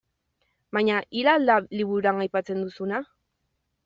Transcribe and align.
Baina 0.77 0.95
hil 1.19 1.29
al 1.33 1.45
da 1.49 1.57
liburuan 1.81 2.21
aipatzen 2.25 2.65
duzun. 2.65 2.95